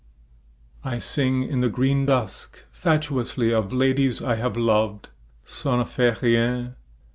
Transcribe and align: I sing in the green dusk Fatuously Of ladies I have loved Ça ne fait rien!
I 0.83 0.97
sing 0.97 1.43
in 1.43 1.61
the 1.61 1.69
green 1.69 2.07
dusk 2.07 2.65
Fatuously 2.71 3.53
Of 3.53 3.71
ladies 3.71 4.19
I 4.19 4.33
have 4.37 4.57
loved 4.57 5.09
Ça 5.45 5.77
ne 5.77 5.83
fait 5.85 6.19
rien! 6.19 6.73